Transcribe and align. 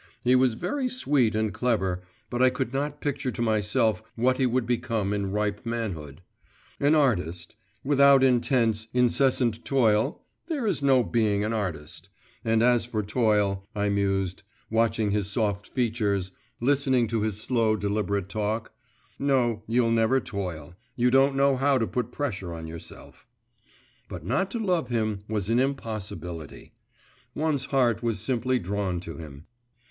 He 0.23 0.35
was 0.35 0.55
very 0.55 0.89
sweet 0.89 1.35
and 1.35 1.53
clever, 1.53 2.01
but 2.31 2.41
I 2.41 2.49
could 2.49 2.73
not 2.73 3.01
picture 3.01 3.29
to 3.29 3.41
myself 3.43 4.01
what 4.15 4.39
he 4.39 4.47
would 4.47 4.65
become 4.65 5.13
in 5.13 5.31
ripe 5.31 5.63
manhood. 5.63 6.21
An 6.79 6.95
artist… 6.95 7.55
without 7.83 8.23
intense, 8.23 8.87
incessant 8.95 9.63
toil, 9.63 10.23
there 10.47 10.65
is 10.65 10.81
no 10.81 11.03
being 11.03 11.43
an 11.45 11.53
artist… 11.53 12.09
and 12.43 12.63
as 12.63 12.83
for 12.83 13.03
toil, 13.03 13.63
I 13.75 13.89
mused, 13.89 14.41
watching 14.71 15.11
his 15.11 15.27
soft 15.27 15.67
features, 15.67 16.31
listening 16.59 17.05
to 17.09 17.21
his 17.21 17.39
slow 17.39 17.75
deliberate 17.75 18.27
talk, 18.27 18.71
'no, 19.19 19.61
you'll 19.67 19.91
never 19.91 20.19
toil, 20.19 20.73
you 20.95 21.11
don't 21.11 21.35
know 21.35 21.57
how 21.57 21.77
to 21.77 21.85
put 21.85 22.11
pressure 22.11 22.55
on 22.55 22.65
yourself.' 22.65 23.27
But 24.09 24.25
not 24.25 24.49
to 24.49 24.57
love 24.59 24.89
him 24.89 25.23
was 25.27 25.51
an 25.51 25.59
impossibility; 25.59 26.73
one's 27.35 27.65
heart 27.65 28.01
was 28.01 28.19
simply 28.19 28.57
drawn 28.57 28.99
to 29.01 29.17
him. 29.19 29.45